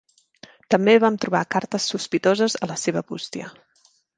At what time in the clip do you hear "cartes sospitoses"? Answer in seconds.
1.57-2.59